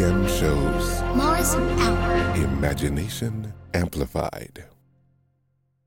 [0.00, 2.36] Dog, shows Mars out.
[2.38, 4.64] Imagination Amplified.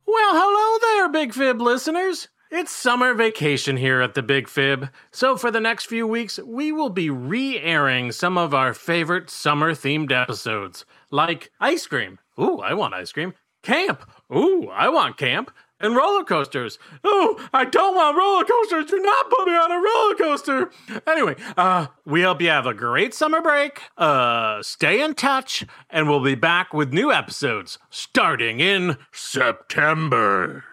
[0.05, 2.27] Well, hello there, Big Fib listeners.
[2.52, 6.72] It's summer vacation here at the Big Fib, so for the next few weeks, we
[6.72, 12.20] will be re airing some of our favorite summer themed episodes, like ice cream.
[12.39, 13.34] Ooh, I want ice cream.
[13.64, 14.08] Camp.
[14.31, 15.50] Ooh, I want camp.
[15.84, 16.80] And roller coasters.
[17.04, 18.90] Oh, I don't want roller coasters.
[18.90, 20.72] Do not put me on a roller coaster.
[21.06, 23.82] Anyway, uh, we hope you have a great summer break.
[23.98, 30.64] Uh, stay in touch, and we'll be back with new episodes starting in September.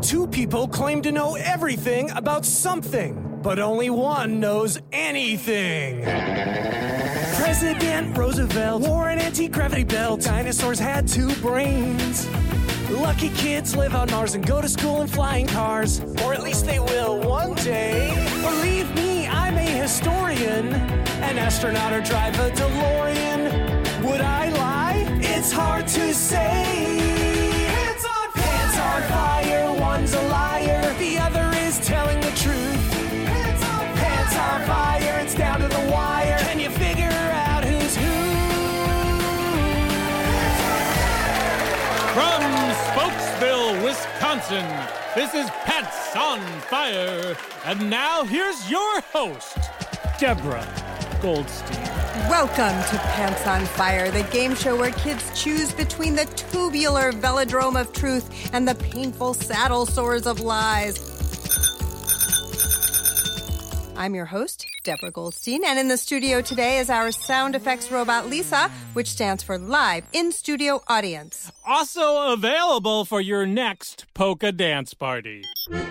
[0.00, 6.04] Two people claim to know everything about something, but only one knows anything.
[7.36, 10.22] President Roosevelt wore an anti gravity belt.
[10.22, 12.26] Dinosaurs had two brains.
[12.94, 16.00] Lucky kids live on Mars and go to school in flying cars.
[16.22, 18.14] Or at least they will one day.
[18.40, 20.72] Believe me, I'm a historian.
[21.22, 24.04] An astronaut or drive a DeLorean.
[24.04, 25.18] Would I lie?
[25.20, 26.64] It's hard to say.
[27.66, 28.42] Pants on fire.
[28.42, 29.72] Pants on fire.
[29.80, 30.94] One's a liar.
[30.98, 32.23] The other is telling
[44.50, 47.36] Wisconsin, this is Pants on Fire.
[47.64, 49.56] And now here's your host,
[50.18, 50.66] Deborah
[51.22, 51.82] Goldstein.
[52.28, 57.80] Welcome to Pants on Fire, the game show where kids choose between the tubular velodrome
[57.80, 61.13] of truth and the painful saddle sores of lies.
[63.96, 68.28] I'm your host, Deborah Goldstein, and in the studio today is our sound effects robot
[68.28, 71.52] Lisa, which stands for Live in Studio Audience.
[71.66, 75.44] Also available for your next polka dance party.
[75.70, 75.86] now,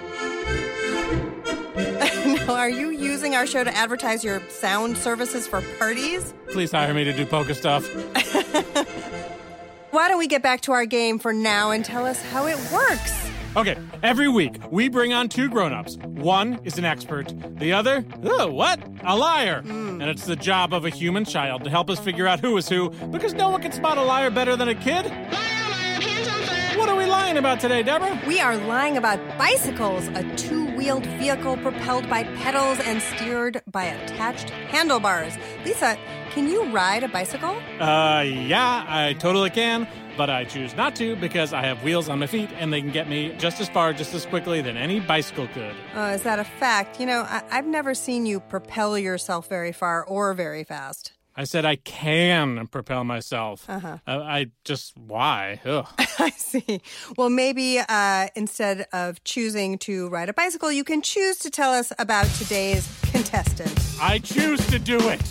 [2.56, 6.34] are you using our show to advertise your sound services for parties?
[6.52, 7.88] Please hire me to do polka stuff.
[9.91, 12.58] Why don't we get back to our game for now and tell us how it
[12.72, 13.30] works?
[13.56, 15.97] Okay, every week we bring on two grown-ups.
[15.97, 18.81] One is an expert, the other, oh, what?
[19.03, 19.62] A liar.
[19.64, 22.68] And it's the job of a human child to help us figure out who is
[22.68, 25.06] who, because no one can spot a liar better than a kid.
[26.75, 28.19] What are we lying about today, Deborah?
[28.25, 33.84] We are lying about bicycles, a two wheeled vehicle propelled by pedals and steered by
[33.84, 35.38] attached handlebars.
[35.64, 35.96] Lisa,
[36.31, 37.56] can you ride a bicycle?
[37.80, 39.88] Uh, yeah, I totally can,
[40.18, 42.91] but I choose not to because I have wheels on my feet and they can
[42.91, 45.75] get me just as far, just as quickly than any bicycle could.
[45.96, 47.00] Uh, is that a fact?
[47.00, 51.13] You know, I- I've never seen you propel yourself very far or very fast.
[51.35, 53.68] I said I can propel myself.
[53.68, 53.97] Uh-huh.
[54.06, 55.59] Uh, I just, why?
[56.19, 56.79] I see.
[57.18, 61.73] Well, maybe uh, instead of choosing to ride a bicycle, you can choose to tell
[61.73, 63.73] us about today's contestant.
[64.00, 65.22] I choose to do it.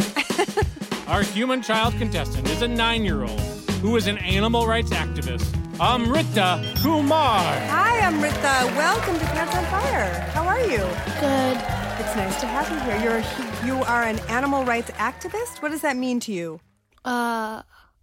[1.09, 3.41] Our human child contestant is a nine year old
[3.83, 7.43] who is an animal rights activist, Amrita Kumar.
[7.43, 8.73] Hi, Amrita.
[8.77, 10.21] Welcome to Pants on Fire.
[10.33, 10.79] How are you?
[11.21, 11.57] Good.
[12.01, 13.03] It's nice to have you here.
[13.03, 15.61] You're a, you are an animal rights activist.
[15.63, 16.61] What does that mean to you?
[17.05, 17.63] Uh,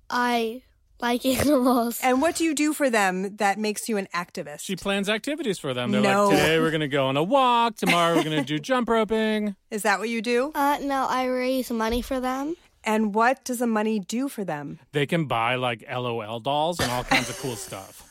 [0.10, 0.62] I
[1.02, 2.00] like animals.
[2.04, 4.60] And what do you do for them that makes you an activist?
[4.62, 5.92] She plans activities for them.
[5.92, 6.28] They're No.
[6.28, 7.76] like, today we're going to go on a walk.
[7.78, 9.56] Tomorrow we're going to do jump roping.
[9.72, 10.52] Is that what you do?
[10.56, 12.56] Uh, no, I raise money for them.
[12.84, 14.80] And what does the money do for them?
[14.94, 18.10] They can buy like LOL dolls and all kinds of cool stuff.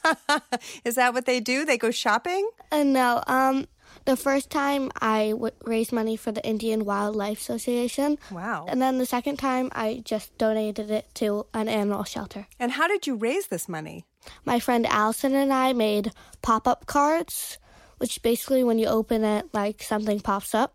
[0.85, 1.65] Is that what they do?
[1.65, 2.49] They go shopping?
[2.71, 3.67] Uh, no, um,
[4.05, 8.19] the first time I w- raised money for the Indian Wildlife Association.
[8.31, 8.67] Wow.
[8.69, 12.47] And then the second time I just donated it to an animal shelter.
[12.61, 14.05] And how did you raise this money?
[14.45, 17.59] My friend Allison and I made pop up cards,
[17.99, 20.75] which basically when you open it, like something pops up.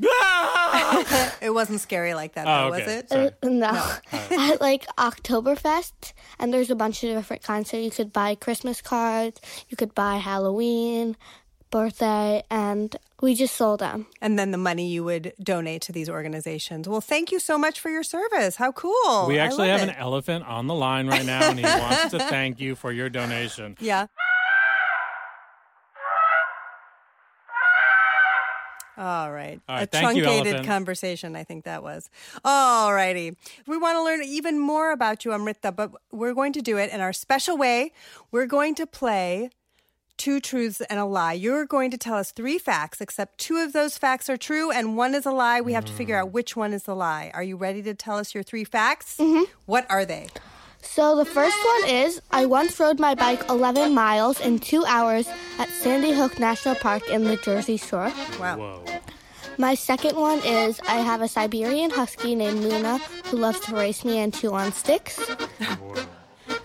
[1.40, 2.86] It wasn't scary like that, Oh, though, okay.
[2.86, 3.12] was it?
[3.42, 3.92] Uh, no.
[4.52, 7.70] At like Oktoberfest, and there's a bunch of different kinds.
[7.70, 11.16] So you could buy Christmas cards, you could buy Halloween,
[11.70, 14.06] birthday, and we just sold them.
[14.22, 16.88] And then the money you would donate to these organizations.
[16.88, 18.56] Well, thank you so much for your service.
[18.56, 19.26] How cool.
[19.26, 19.88] We actually have it.
[19.90, 23.08] an elephant on the line right now, and he wants to thank you for your
[23.10, 23.76] donation.
[23.80, 24.06] Yeah.
[28.96, 29.60] All right.
[29.68, 30.66] All right, A thank you, truncated elephant.
[30.66, 32.08] conversation, I think that was.
[32.44, 33.36] All righty.
[33.66, 36.90] We want to learn even more about you, Amrita, but we're going to do it
[36.92, 37.92] in our special way.
[38.30, 39.50] We're going to play
[40.16, 41.32] two truths and a lie.
[41.32, 44.96] You're going to tell us three facts, except two of those facts are true and
[44.96, 45.60] one is a lie.
[45.60, 47.32] We have to figure out which one is the lie.
[47.34, 49.16] Are you ready to tell us your three facts?
[49.16, 49.50] Mm-hmm.
[49.66, 50.28] What are they?
[50.84, 55.26] So the first one is I once rode my bike 11 miles in two hours
[55.58, 58.12] at Sandy Hook National Park in the Jersey Shore.
[58.38, 58.58] Wow.
[58.58, 58.84] Whoa.
[59.58, 64.04] My second one is I have a Siberian Husky named Luna who loves to race
[64.04, 65.18] me and chew on sticks.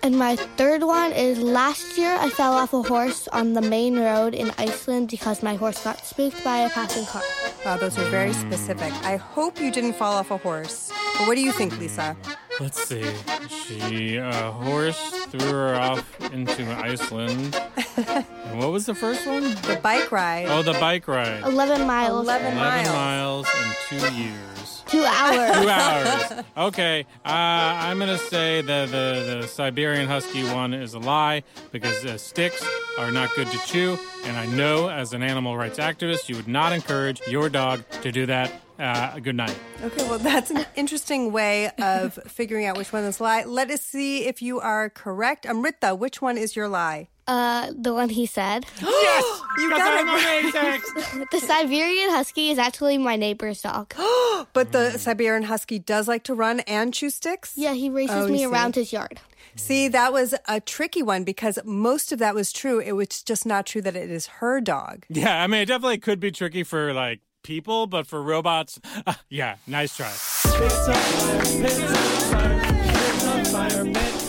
[0.02, 3.98] And my third one is last year I fell off a horse on the main
[3.98, 7.22] road in Iceland because my horse got spooked by a passing car.
[7.64, 8.92] Wow, those are very specific.
[9.04, 10.90] I hope you didn't fall off a horse.
[11.18, 12.16] But what do you think, Lisa?
[12.58, 13.04] Let's see.
[13.48, 17.54] She a horse threw her off into Iceland.
[17.96, 19.42] and what was the first one?
[19.42, 20.46] The bike ride.
[20.48, 21.42] Oh, the bike ride.
[21.44, 22.22] 11 miles.
[22.26, 22.88] 11 Eleven miles.
[22.88, 23.46] miles
[23.92, 24.82] in two years.
[24.86, 25.56] Two hours.
[25.62, 26.44] Two hours.
[26.56, 27.06] Okay.
[27.24, 32.18] Uh, I'm gonna say the, the the Siberian Husky one is a lie because uh,
[32.18, 32.66] sticks
[32.98, 36.48] are not good to chew, and I know as an animal rights activist, you would
[36.48, 38.52] not encourage your dog to do that.
[38.80, 39.54] Uh, good night.
[39.84, 43.44] Okay, well, that's an interesting way of figuring out which one is lie.
[43.44, 45.44] Let us see if you are correct.
[45.44, 47.08] Amrita, which one is your lie?
[47.26, 48.64] Uh, the one he said.
[48.80, 51.26] Yes, You because got I'm it amazing.
[51.30, 53.92] The Siberian Husky is actually my neighbor's dog.
[54.54, 57.52] But the Siberian Husky does like to run and chew sticks?
[57.56, 58.44] Yeah, he races Oh, me see.
[58.46, 59.20] around his yard.
[59.56, 62.80] See, that was a tricky one because most of that was true.
[62.80, 65.04] It was just not true that it is her dog.
[65.10, 69.14] yeah, I mean, it definitely could be tricky for like people, but for robots, uh,
[69.28, 70.12] yeah, nice try.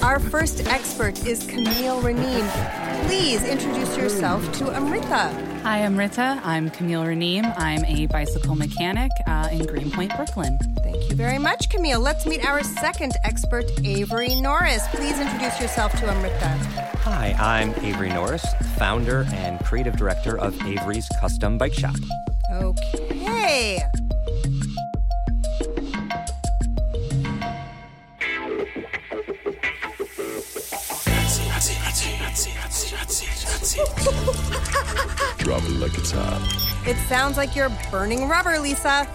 [0.04, 3.06] Our first expert is Camille Ranim.
[3.06, 5.52] Please introduce yourself to Amrita.
[5.64, 6.42] Hi, I'm Rita.
[6.44, 7.54] I'm Camille Ranim.
[7.56, 10.58] I'm a bicycle mechanic uh, in Greenpoint, Brooklyn.
[10.82, 12.00] Thank you very much, Camille.
[12.00, 14.88] Let's meet our second expert, Avery Norris.
[14.88, 16.50] Please introduce yourself to Amrita.
[17.04, 18.44] Hi, I'm Avery Norris,
[18.78, 21.96] founder and creative director of Avery's Custom Bike Shop.
[22.62, 23.80] Okay.
[35.40, 36.42] Drop it like it's hot.
[36.86, 39.08] It sounds like you're burning rubber, Lisa.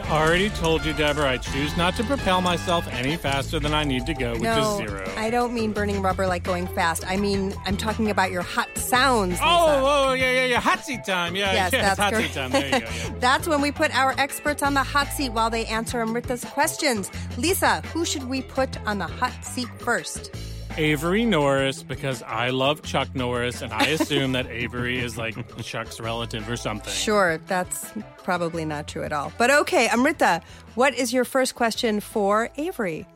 [0.00, 3.84] I already told you, Deborah, I choose not to propel myself any faster than I
[3.84, 5.12] need to go, which no, is zero.
[5.16, 7.06] I don't mean burning rubber like going fast.
[7.06, 9.38] I mean, I'm talking about your hot sounds.
[9.42, 9.80] Oh, Lisa.
[9.84, 10.60] Oh, oh, yeah, yeah, yeah.
[10.60, 11.36] Hot seat time.
[11.36, 12.28] Yeah, Yes, yeah, that's hot correct.
[12.28, 12.50] seat time.
[12.50, 12.78] There you go.
[12.78, 13.14] Yeah.
[13.20, 17.10] That's when we put our experts on the hot seat while they answer Amrita's questions.
[17.38, 20.34] Lisa, who should we put on the hot seat first?
[20.76, 26.00] Avery Norris, because I love Chuck Norris, and I assume that Avery is like Chuck's
[26.00, 26.92] relative or something.
[26.92, 27.92] Sure, that's
[28.24, 29.32] probably not true at all.
[29.38, 30.42] But okay, Amrita,
[30.74, 33.06] what is your first question for Avery?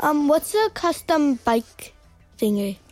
[0.00, 1.94] Um, what's a custom bike
[2.38, 2.76] thingy?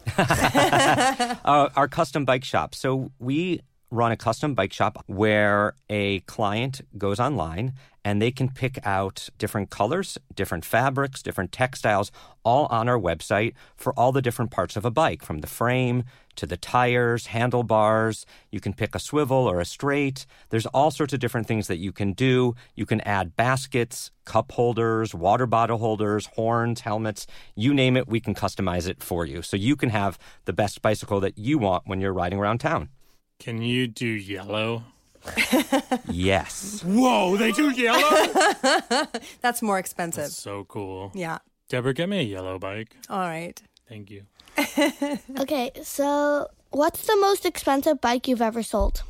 [1.44, 2.74] Uh, our custom bike shop.
[2.74, 7.72] So we run a custom bike shop where a client goes online
[8.08, 12.10] and they can pick out different colors, different fabrics, different textiles,
[12.42, 16.04] all on our website for all the different parts of a bike, from the frame
[16.34, 18.24] to the tires, handlebars.
[18.50, 20.24] You can pick a swivel or a straight.
[20.48, 22.54] There's all sorts of different things that you can do.
[22.74, 28.20] You can add baskets, cup holders, water bottle holders, horns, helmets, you name it, we
[28.20, 29.42] can customize it for you.
[29.42, 32.88] So you can have the best bicycle that you want when you're riding around town.
[33.38, 34.84] Can you do yellow?
[36.10, 36.82] Yes.
[36.84, 38.26] Whoa, they do yellow?
[39.40, 40.28] That's more expensive.
[40.28, 41.10] so cool.
[41.14, 41.38] Yeah.
[41.68, 42.96] Deborah, get me a yellow bike.
[43.08, 43.60] All right.
[43.88, 44.22] Thank you.
[45.38, 49.02] Okay, so what's the most expensive bike you've ever sold?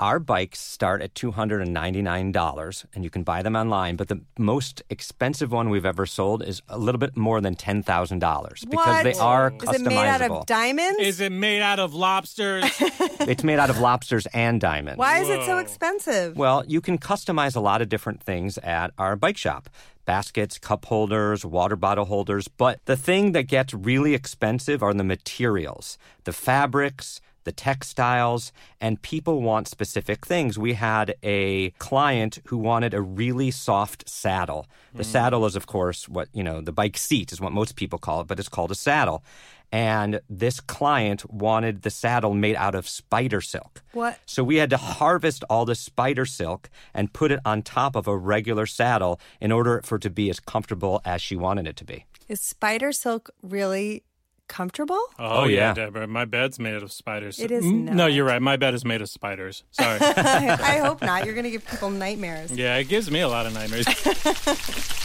[0.00, 5.50] Our bikes start at $299 and you can buy them online, but the most expensive
[5.50, 9.20] one we've ever sold is a little bit more than $10,000 because they What?
[9.20, 11.00] are Is it made out of diamonds?
[11.00, 12.64] Is it made out of lobsters?
[12.80, 14.98] it's made out of lobsters and diamonds.
[14.98, 16.36] Why is it so expensive?
[16.36, 19.68] Well, you can customize a lot of different things at our bike shop
[20.04, 22.48] baskets, cup holders, water bottle holders.
[22.48, 29.00] But the thing that gets really expensive are the materials, the fabrics, the textiles, and
[29.00, 30.58] people want specific things.
[30.58, 34.66] We had a client who wanted a really soft saddle.
[34.94, 35.06] The mm.
[35.06, 38.20] saddle is, of course, what, you know, the bike seat is what most people call
[38.20, 39.24] it, but it's called a saddle.
[39.72, 43.82] And this client wanted the saddle made out of spider silk.
[43.92, 44.18] What?
[44.26, 48.06] So we had to harvest all the spider silk and put it on top of
[48.06, 51.76] a regular saddle in order for it to be as comfortable as she wanted it
[51.76, 52.04] to be.
[52.28, 54.02] Is spider silk really
[54.48, 55.00] comfortable?
[55.18, 55.74] Oh, Oh, yeah, yeah.
[55.74, 56.06] Deborah.
[56.06, 57.38] My bed's made of spiders.
[57.38, 58.42] It is Mm, No, you're right.
[58.42, 59.62] My bed is made of spiders.
[59.70, 59.98] Sorry.
[60.00, 61.24] I, I hope not.
[61.24, 62.50] You're going to give people nightmares.
[62.52, 63.86] yeah, it gives me a lot of nightmares.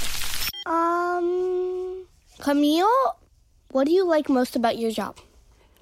[0.66, 2.06] Um,
[2.40, 3.18] Camille,
[3.72, 5.18] what do you like most about your job?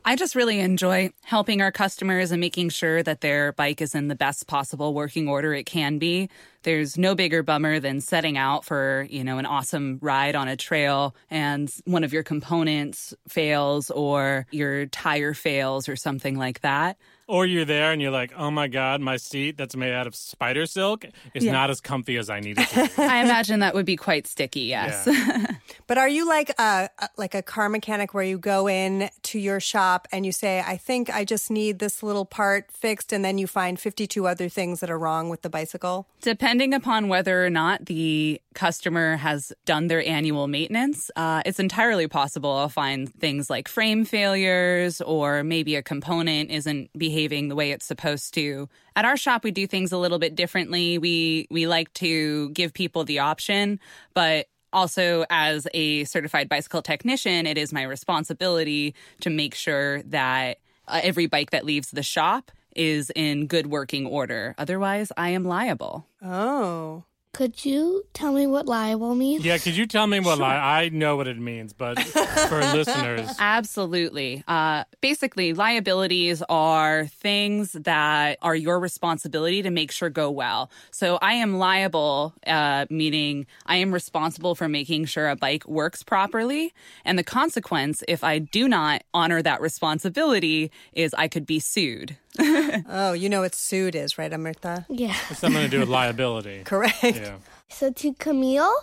[0.03, 4.07] I just really enjoy helping our customers and making sure that their bike is in
[4.07, 6.29] the best possible working order it can be.
[6.63, 10.55] There's no bigger bummer than setting out for, you know, an awesome ride on a
[10.55, 16.97] trail and one of your components fails or your tire fails or something like that.
[17.27, 20.13] or you're there and you're like, oh my God, my seat that's made out of
[20.13, 21.53] spider silk is Yeah.
[21.53, 22.91] not as comfy as I need it to be.
[23.03, 25.07] I imagine that would be quite sticky, yes.
[25.87, 29.39] But are you like a a- like a car mechanic where you go in to
[29.39, 33.23] your shop and you say, "I think I just need this little part fixed," and
[33.25, 36.07] then you find 52 other things that are wrong with the bicycle?
[36.51, 42.09] Depending upon whether or not the customer has done their annual maintenance, uh, it's entirely
[42.09, 47.71] possible I'll find things like frame failures or maybe a component isn't behaving the way
[47.71, 48.67] it's supposed to.
[48.97, 50.97] At our shop, we do things a little bit differently.
[50.97, 53.79] We we like to give people the option,
[54.13, 60.57] but also as a certified bicycle technician, it is my responsibility to make sure that
[60.85, 64.55] uh, every bike that leaves the shop is in good working order.
[64.57, 66.07] Otherwise, I am liable.
[66.21, 67.03] Oh.
[67.33, 69.45] Could you tell me what liable means?
[69.45, 73.33] yeah, could you tell me what li- I know what it means, but for listeners,
[73.39, 74.43] Absolutely.
[74.49, 80.69] Uh, basically, liabilities are things that are your responsibility to make sure go well.
[80.91, 86.03] So I am liable, uh, meaning I am responsible for making sure a bike works
[86.03, 86.73] properly.
[87.05, 92.17] And the consequence, if I do not honor that responsibility, is I could be sued.
[92.89, 94.85] Oh, you know what sued is, right, Amrita?
[94.89, 95.15] Yeah.
[95.29, 96.63] it's something to do with liability.
[96.65, 97.03] Correct.
[97.03, 97.35] Yeah.
[97.69, 98.73] So to Camille,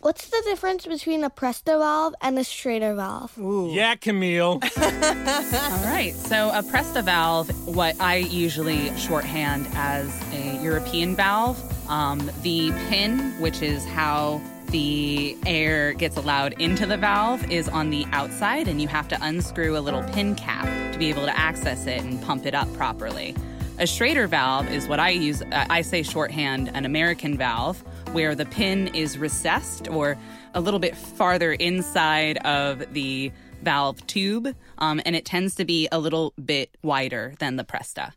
[0.00, 3.36] what's the difference between a Presta valve and a Schrader valve?
[3.38, 3.70] Ooh.
[3.72, 4.60] Yeah, Camille.
[4.76, 6.12] All right.
[6.14, 11.58] So a Presta valve, what I usually shorthand as a European valve,
[11.90, 17.90] um, the pin, which is how the air gets allowed into the valve, is on
[17.90, 21.38] the outside, and you have to unscrew a little pin cap to be able to
[21.38, 23.34] access it and pump it up properly.
[23.78, 27.82] A Schrader valve is what I use, uh, I say shorthand, an American valve,
[28.12, 30.16] where the pin is recessed or
[30.54, 33.30] a little bit farther inside of the
[33.62, 38.12] valve tube, um, and it tends to be a little bit wider than the Presta.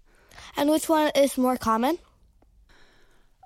[0.57, 1.97] And which one is more common?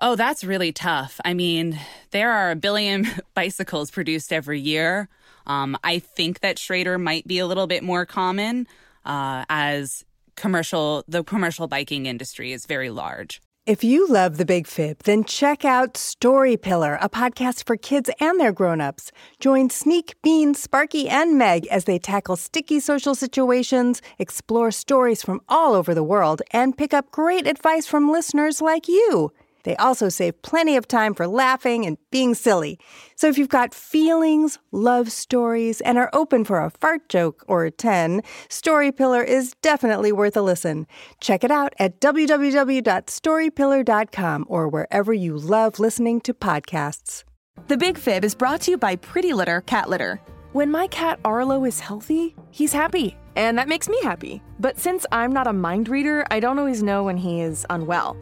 [0.00, 1.20] Oh, that's really tough.
[1.24, 1.78] I mean,
[2.10, 5.08] there are a billion bicycles produced every year.
[5.46, 8.66] Um, I think that Schrader might be a little bit more common
[9.04, 13.40] uh, as commercial, the commercial biking industry is very large.
[13.64, 18.08] If you love the Big Fib, then check out Story Pillar, a podcast for kids
[18.20, 19.10] and their grown-ups.
[19.40, 25.40] Join Sneak, Bean, Sparky, and Meg as they tackle sticky social situations, explore stories from
[25.48, 29.32] all over the world, and pick up great advice from listeners like you.
[29.66, 32.78] They also save plenty of time for laughing and being silly.
[33.16, 37.68] So if you've got feelings, love stories, and are open for a fart joke or
[37.68, 40.86] 10, Story Pillar is definitely worth a listen.
[41.20, 47.24] Check it out at www.storypillar.com or wherever you love listening to podcasts.
[47.66, 50.20] The Big Fib is brought to you by Pretty Litter Cat Litter.
[50.52, 54.42] When my cat Arlo is healthy, he's happy, and that makes me happy.
[54.60, 58.16] But since I'm not a mind reader, I don't always know when he is unwell.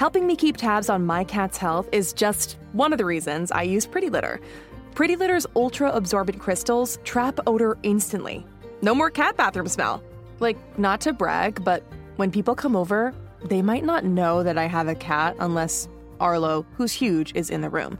[0.00, 3.64] Helping me keep tabs on my cat's health is just one of the reasons I
[3.64, 4.40] use Pretty Litter.
[4.94, 8.46] Pretty Litter's ultra absorbent crystals trap odor instantly.
[8.80, 10.02] No more cat bathroom smell.
[10.38, 11.82] Like, not to brag, but
[12.16, 13.12] when people come over,
[13.44, 15.86] they might not know that I have a cat unless
[16.18, 17.98] Arlo, who's huge, is in the room.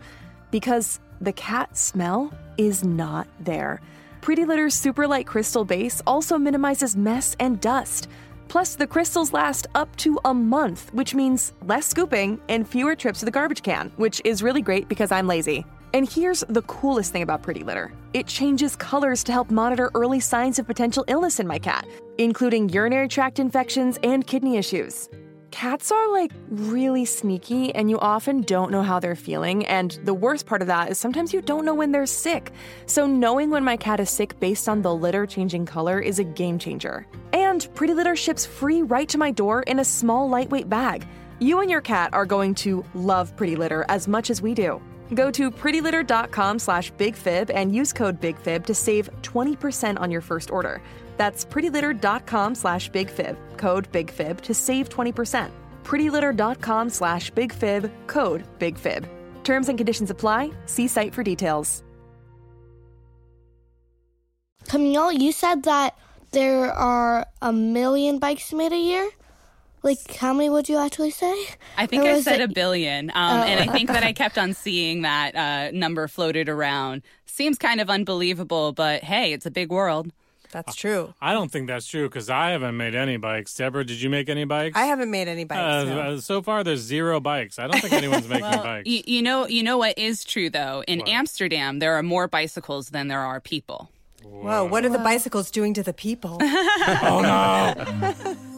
[0.50, 3.83] Because the cat smell is not there.
[4.23, 8.09] Pretty Litter's super light crystal base also minimizes mess and dust.
[8.50, 13.21] Plus, the crystals last up to a month, which means less scooping and fewer trips
[13.21, 15.64] to the garbage can, which is really great because I'm lazy.
[15.95, 20.19] And here's the coolest thing about Pretty Litter it changes colors to help monitor early
[20.19, 21.87] signs of potential illness in my cat,
[22.19, 25.09] including urinary tract infections and kidney issues.
[25.50, 29.66] Cats are like really sneaky, and you often don't know how they're feeling.
[29.66, 32.52] And the worst part of that is sometimes you don't know when they're sick.
[32.87, 36.25] So, knowing when my cat is sick based on the litter changing color is a
[36.25, 37.07] game changer.
[37.33, 41.07] And Pretty Litter ships free right to my door in a small, lightweight bag.
[41.40, 44.80] You and your cat are going to love Pretty Litter as much as we do.
[45.14, 50.50] Go to prettylitter.com slash bigfib and use code bigfib to save 20% on your first
[50.52, 50.80] order.
[51.20, 55.50] That's prettylitter.com slash bigfib, code bigfib to save 20%.
[55.84, 59.06] prettylitter.com slash bigfib, code bigfib.
[59.44, 60.50] Terms and conditions apply.
[60.64, 61.82] See site for details.
[64.68, 65.94] Camille, you said that
[66.30, 69.10] there are a million bikes made a year.
[69.82, 71.34] Like, how many would you actually say?
[71.76, 73.10] I think I said it- a billion.
[73.10, 73.42] Um, Oh.
[73.42, 77.02] And I think that I kept on seeing that uh, number floated around.
[77.26, 80.12] Seems kind of unbelievable, but hey, it's a big world.
[80.52, 81.14] That's true.
[81.21, 83.54] I don't think that's true because I haven't made any bikes.
[83.54, 84.76] Deborah, did you make any bikes?
[84.76, 85.61] I haven't made any bikes.
[85.61, 86.16] Uh, no.
[86.19, 87.59] so far, there's zero bikes.
[87.59, 88.88] I don't think anyone's making Well, bikes.
[88.88, 90.83] you, you know, you know what is true though.
[90.88, 93.90] In Amsterdam, there are more bicycles than there are people.
[94.25, 96.38] Whoa, what are the bicycles doing to the people?
[96.42, 98.37] oh no!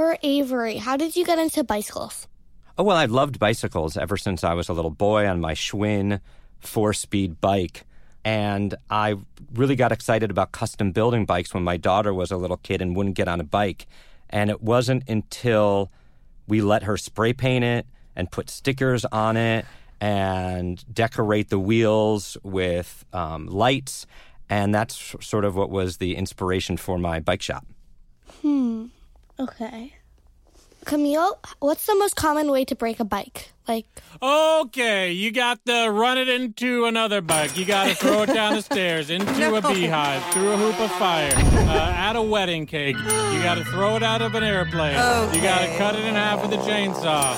[0.00, 2.26] For Avery, how did you get into bicycles?
[2.78, 6.22] Oh, well, I've loved bicycles ever since I was a little boy on my Schwinn
[6.58, 7.84] four speed bike.
[8.24, 9.16] And I
[9.52, 12.96] really got excited about custom building bikes when my daughter was a little kid and
[12.96, 13.86] wouldn't get on a bike.
[14.30, 15.90] And it wasn't until
[16.48, 19.66] we let her spray paint it and put stickers on it
[20.00, 24.06] and decorate the wheels with um, lights.
[24.48, 27.66] And that's sort of what was the inspiration for my bike shop.
[28.40, 28.86] Hmm.
[29.40, 29.94] Okay.
[30.84, 33.52] Camille, what's the most common way to break a bike?
[33.68, 33.86] Like,
[34.22, 37.56] Okay, you got to run it into another bike.
[37.56, 40.90] You got to throw it down the stairs, into a beehive, through a hoop of
[40.92, 42.96] fire, uh, at a wedding cake.
[42.96, 44.92] You got to throw it out of an airplane.
[45.34, 47.34] You got to cut it in half with a chainsaw.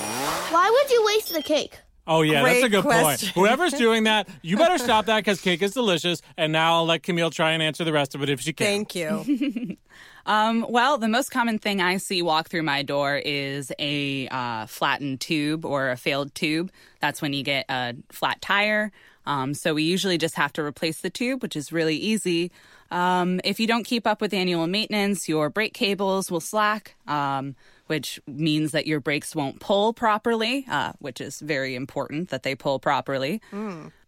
[0.53, 1.79] why would you waste the cake?
[2.05, 3.29] Oh yeah, that's a good question.
[3.33, 3.35] point.
[3.35, 6.21] Whoever's doing that, you better stop that because cake is delicious.
[6.37, 8.67] And now I'll let Camille try and answer the rest of it if she can.
[8.67, 9.77] Thank you.
[10.27, 14.67] Um, well, the most common thing I see walk through my door is a uh,
[14.67, 16.71] flattened tube or a failed tube.
[17.01, 18.93] That's when you get a flat tire.
[19.27, 22.51] Um, so we usually just have to replace the tube, which is really easy.
[22.91, 27.55] Um, if you don't keep up with annual maintenance, your brake cables will slack, um,
[27.87, 32.55] which means that your brakes won't pull properly, uh, which is very important that they
[32.55, 33.41] pull properly.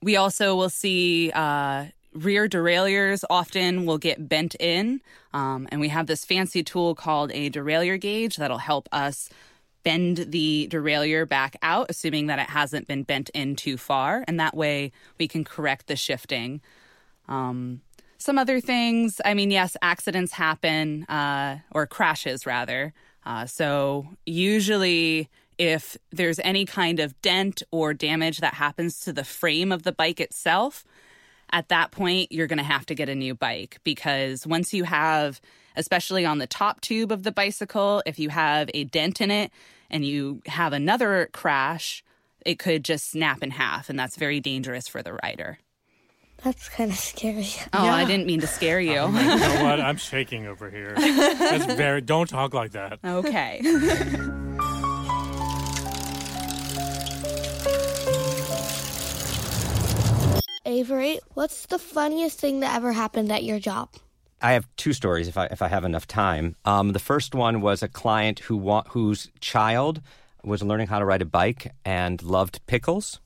[0.03, 5.01] We also will see uh, rear derailleurs often will get bent in,
[5.33, 9.29] um, and we have this fancy tool called a derailleur gauge that'll help us
[9.83, 14.41] bend the derailleur back out, assuming that it hasn't been bent in too far, and
[14.41, 16.61] that way we can correct the shifting.
[17.29, 17.83] Um,
[18.17, 22.95] some other things, I mean, yes, accidents happen, uh, or crashes rather.
[23.27, 29.25] Uh, so usually, if there's any kind of dent or damage that happens to the
[29.25, 30.85] frame of the bike itself,
[31.55, 34.83] at that point, you're going to have to get a new bike because once you
[34.83, 35.41] have,
[35.77, 39.53] especially on the top tube of the bicycle, if you have a dent in it
[39.89, 42.03] and you have another crash,
[42.45, 45.59] it could just snap in half, and that's very dangerous for the rider.
[46.43, 47.47] That's kind of scary.
[47.73, 48.91] Oh, I didn't mean to scare you.
[48.91, 49.81] You know what?
[49.81, 50.95] I'm shaking over here.
[50.97, 52.01] That's very.
[52.01, 52.99] Don't talk like that.
[53.03, 53.63] Okay.
[60.75, 63.91] Avery, what's the funniest thing that ever happened at your job?
[64.43, 66.57] I have two stories if I if I have enough time.
[66.65, 70.01] Um, the first one was a client who wa- whose child
[70.43, 73.21] was learning how to ride a bike and loved pickles.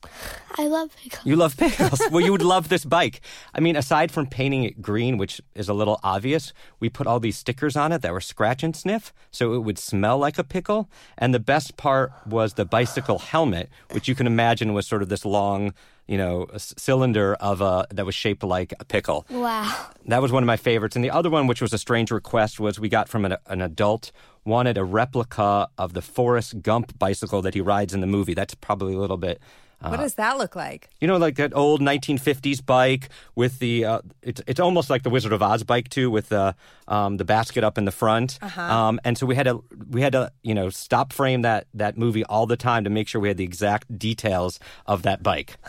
[0.59, 1.25] I love pickles.
[1.25, 2.03] You love pickles.
[2.11, 3.23] well, you would love this bike.
[3.55, 7.19] I mean, aside from painting it green, which is a little obvious, we put all
[7.19, 10.45] these stickers on it that were scratch and sniff, so it would smell like a
[10.45, 10.91] pickle.
[11.17, 15.09] And the best part was the bicycle helmet, which you can imagine was sort of
[15.09, 15.73] this long,
[16.09, 19.27] you know, c- cylinder of a that was shaped like a pickle.
[19.31, 19.87] Wow.
[20.07, 20.97] That was one of my favorites.
[20.97, 23.61] And the other one, which was a strange request, was we got from an, an
[23.61, 24.11] adult
[24.44, 28.35] wanted a replica of the Forrest Gump bicycle that he rides in the movie.
[28.35, 29.40] That's probably a little bit.
[29.81, 30.91] Uh, what does that look like?
[31.01, 33.85] you know, like that old 1950s bike with the.
[33.85, 36.55] Uh, it's it's almost like the Wizard of Oz bike too, with the
[36.88, 38.38] um, the basket up in the front.
[38.43, 38.61] Uh-huh.
[38.61, 41.97] Um, and so we had to we had to you know stop frame that that
[41.97, 45.57] movie all the time to make sure we had the exact details of that bike.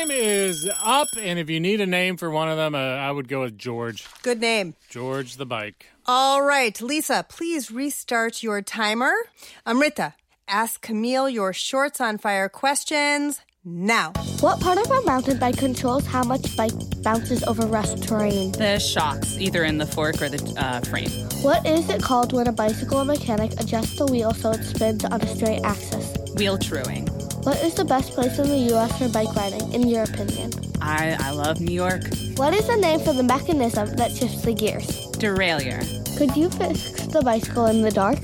[0.00, 3.10] Time is up, and if you need a name for one of them, uh, I
[3.10, 4.06] would go with George.
[4.22, 4.74] Good name.
[4.88, 5.88] George the bike.
[6.06, 9.12] All right, Lisa, please restart your timer.
[9.66, 10.14] Amrita,
[10.48, 14.14] ask Camille your shorts on fire questions now.
[14.40, 18.52] What part of a mountain bike controls how much bike bounces over rough terrain?
[18.52, 21.10] The shocks, either in the fork or the uh, frame.
[21.42, 25.20] What is it called when a bicycle mechanic adjusts the wheel so it spins on
[25.20, 26.16] a straight axis?
[26.36, 27.09] Wheel truing.
[27.42, 28.98] What is the best place in the U.S.
[28.98, 30.50] for bike riding, in your opinion?
[30.82, 32.02] I, I love New York.
[32.36, 34.86] What is the name for the mechanism that shifts the gears?
[35.12, 35.80] Derailleur.
[36.18, 38.18] Could you fix the bicycle in the dark?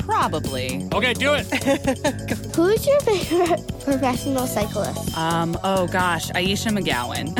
[0.00, 0.88] Probably.
[0.92, 1.46] Okay, do it.
[2.56, 5.16] Who's your favorite professional cyclist?
[5.16, 7.38] Um, oh gosh, Ayesha McGowan.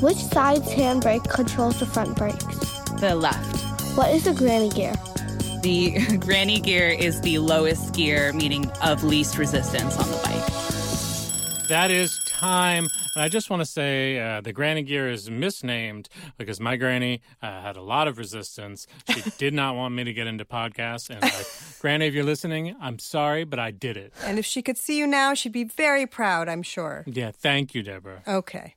[0.02, 2.44] Which side's handbrake controls the front brakes?
[3.00, 3.62] the left.
[3.96, 4.94] What is a granny gear?
[5.62, 10.25] The granny gear is the lowest gear, meaning of least resistance on the bike.
[11.68, 12.86] That is time.
[13.14, 17.22] And I just want to say uh, the granny gear is misnamed because my granny
[17.42, 18.86] uh, had a lot of resistance.
[19.08, 21.10] She did not want me to get into podcasts.
[21.10, 21.46] And like,
[21.80, 24.12] granny, if you're listening, I'm sorry, but I did it.
[24.24, 27.04] And if she could see you now, she'd be very proud, I'm sure.
[27.06, 28.22] Yeah, thank you, Deborah.
[28.28, 28.74] Okay.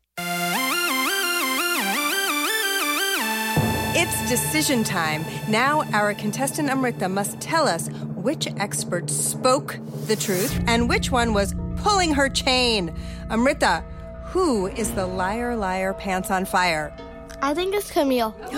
[4.02, 5.26] It's decision time.
[5.48, 7.90] Now, our contestant Amrita must tell us
[8.24, 9.78] which expert spoke
[10.08, 12.94] the truth and which one was pulling her chain.
[13.30, 13.84] Amrita,
[14.26, 16.96] who is the liar, liar, pants on fire?
[17.42, 18.32] I think it's Camille.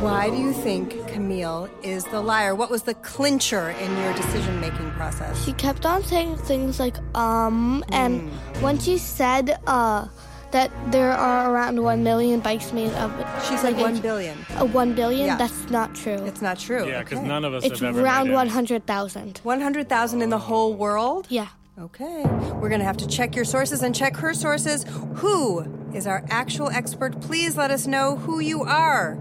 [0.00, 2.54] Why do you think Camille is the liar?
[2.54, 5.44] What was the clincher in your decision making process?
[5.44, 8.62] She kept on saying things like, um, and Hmm.
[8.62, 10.06] when she said, uh,
[10.54, 13.26] that there are around 1 million bikes made of it.
[13.48, 14.38] She said like, billion.
[14.56, 15.26] Uh, 1 billion?
[15.26, 15.36] Yeah.
[15.36, 16.14] That's not true.
[16.26, 16.86] It's not true.
[16.86, 17.26] Yeah, because Okay.
[17.26, 19.40] none of us It's have ever around made 100,000.
[19.42, 21.26] 100,000 in the whole world?
[21.28, 21.48] Yeah.
[21.76, 22.22] Okay.
[22.60, 24.86] We're going to have to check your sources and check her sources.
[25.16, 27.20] Who is our actual expert?
[27.20, 29.18] Please let us know who you are.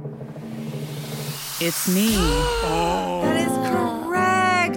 [1.60, 2.16] It's me.
[2.16, 3.23] That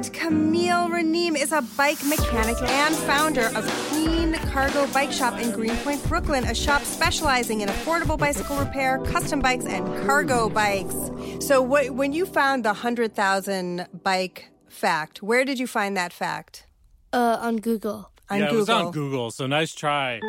[0.07, 0.19] is.
[0.19, 6.03] Camille Ranim is a bike mechanic and founder of Clean Cargo Bike Shop in Greenpoint,
[6.09, 10.95] Brooklyn, a shop specializing in affordable bicycle repair, custom bikes, and cargo bikes.
[11.40, 16.66] So, what, when you found the 100,000 bike fact, where did you find that fact?
[17.12, 18.11] Uh, on Google.
[18.29, 18.57] On yeah, Google.
[18.57, 20.21] it was on Google, so nice try.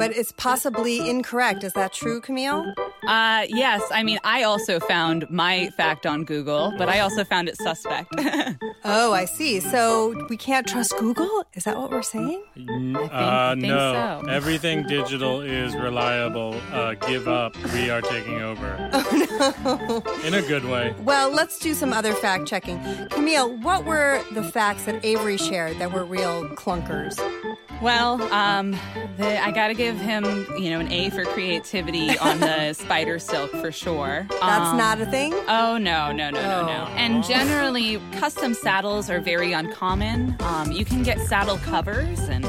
[0.00, 1.62] But it's possibly incorrect.
[1.62, 2.72] Is that true, Camille?
[3.06, 7.50] Uh, yes, I mean, I also found my fact on Google, but I also found
[7.50, 8.10] it suspect.
[8.82, 9.60] Oh, I see.
[9.60, 11.44] So we can't trust Google?
[11.52, 12.42] Is that what we're saying?
[12.96, 14.30] uh, think no, so.
[14.30, 16.58] everything digital is reliable.
[16.72, 17.54] Uh, give up.
[17.74, 18.78] We are taking over.
[19.42, 20.26] Oh, no.
[20.26, 20.94] In a good way.
[21.00, 22.78] Well, let's do some other fact checking.
[23.08, 27.18] Camille, what were the facts that Avery shared that were real clunkers?
[27.80, 28.72] well, um,
[29.16, 30.24] the, I gotta give him,
[30.58, 34.26] you know, an A for creativity on the spider silk for sure.
[34.28, 35.32] That's Um, not a thing?
[35.48, 36.88] Oh no, no, no, no, no.
[36.96, 40.36] And generally, custom saddles are very uncommon.
[40.40, 42.46] Um, you can get saddle covers and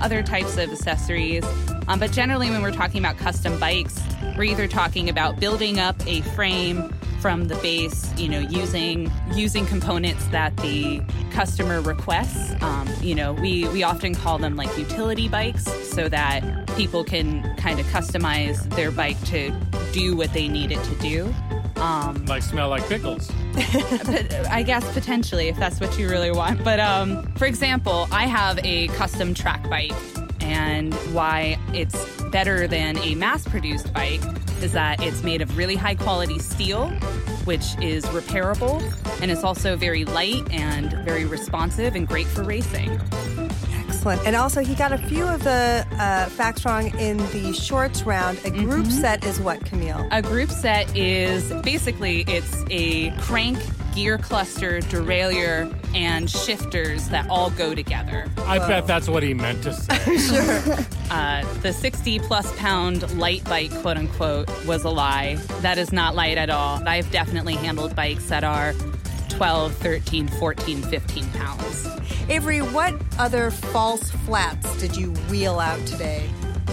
[0.00, 1.44] other types of accessories.
[1.88, 3.98] Um, but generally, when we're talking about custom bikes,
[4.36, 6.92] we're either talking about building up a frame
[7.26, 12.54] from the base, you know, using using components that the customer requests.
[12.62, 16.40] Um, you know, we we often call them like utility bikes, so that
[16.76, 19.50] people can kind of customize their bike to
[19.92, 21.34] do what they need it to do.
[21.82, 23.28] Um, Like smell like pickles.
[24.48, 26.62] I guess potentially if that's what you really want.
[26.62, 29.92] But um, for example, I have a custom track bike,
[30.46, 34.20] and why it's better than a mass-produced bike
[34.62, 36.88] is that it's made of really high-quality steel,
[37.44, 38.80] which is repairable,
[39.20, 43.00] and it's also very light and very responsive and great for racing.
[43.88, 44.24] Excellent.
[44.26, 48.38] And also, he got a few of the uh, facts wrong in the shorts round.
[48.44, 50.06] A group set is what, Camille?
[50.12, 53.58] A group set is basically it's a crank,
[53.94, 58.30] gear cluster, derailleur, and shifters that all go together.
[58.40, 60.18] I bet that's what he meant to say.
[60.18, 60.76] sure.
[61.10, 65.36] Uh, the 60 plus pound light bike, quote unquote, was a lie.
[65.62, 66.86] That is not light at all.
[66.86, 68.74] I've definitely handled bikes that are
[69.30, 71.88] 12, 13, 14, 15 pounds.
[72.28, 76.28] Avery, what other false flats did you wheel out today?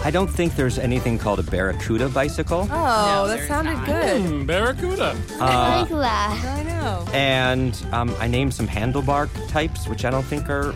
[0.06, 2.68] I don't think there's anything called a Barracuda bicycle.
[2.70, 4.22] Oh, that sounded good.
[4.22, 5.16] Hmm, Barracuda.
[5.40, 6.46] I Uh, like that.
[6.60, 7.06] I know.
[7.14, 10.74] and um, I named some handlebar types, which I don't think are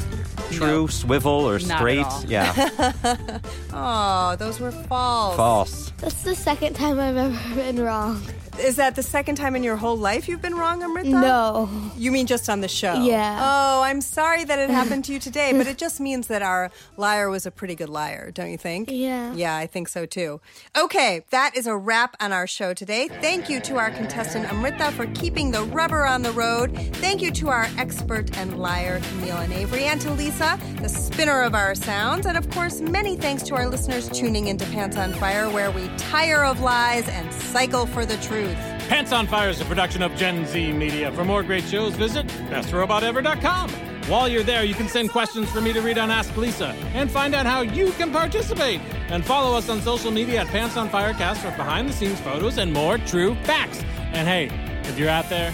[0.52, 0.88] true.
[0.88, 2.06] Swivel or Not at straight.
[2.06, 2.24] all.
[2.26, 3.40] Yeah,
[3.74, 5.36] Oh, those were false.
[5.36, 5.92] false.
[5.98, 8.22] That's the second time I've ever been wrong.
[8.60, 11.10] Is that the second time in your whole life you've been wrong, Amrita?
[11.10, 11.70] No.
[11.98, 12.93] You mean just on the show?
[13.04, 13.38] Yeah.
[13.41, 16.72] Oh, I'm sorry that it happened to you today, but it just means that our
[16.96, 18.89] liar was a pretty good liar, don't you think?
[18.91, 19.34] Yeah.
[19.34, 20.41] Yeah, I think so too.
[20.78, 23.08] Okay, that is a wrap on our show today.
[23.08, 26.74] Thank you to our contestant Amrita for keeping the rubber on the road.
[26.96, 31.41] Thank you to our expert and liar Camille and Avery, and to Lisa, the spinner
[31.43, 32.26] of our sounds.
[32.26, 35.88] And of course, many thanks to our listeners tuning into Pants on Fire, where we
[35.98, 38.46] tire of lies and cycle for the truth.
[38.89, 41.12] Pants on Fire is a production of Gen Z Media.
[41.12, 43.69] For more great shows, visit bestrobotever.com.
[44.07, 47.12] While you're there, you can send questions for me to read on Ask Lisa and
[47.12, 48.79] find out how you can participate.
[49.10, 52.57] And follow us on social media at Pants on Firecast for behind the scenes photos
[52.57, 53.83] and more true facts.
[54.13, 54.49] And hey,
[54.83, 55.51] if you're out there,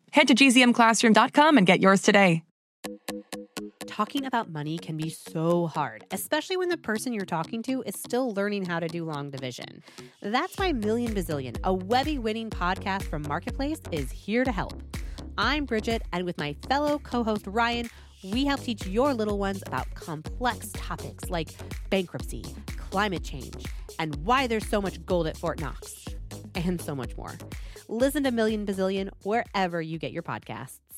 [0.11, 2.43] Head to gzmclassroom.com and get yours today.
[3.87, 7.95] Talking about money can be so hard, especially when the person you're talking to is
[7.97, 9.83] still learning how to do long division.
[10.21, 14.81] That's why Million Bazillion, a Webby winning podcast from Marketplace, is here to help.
[15.37, 17.89] I'm Bridget, and with my fellow co host Ryan,
[18.23, 21.49] we help teach your little ones about complex topics like
[21.89, 22.43] bankruptcy,
[22.77, 23.65] climate change,
[23.99, 26.05] and why there's so much gold at Fort Knox,
[26.55, 27.37] and so much more.
[27.93, 30.90] Listen to Million Bazillion wherever you get your podcasts.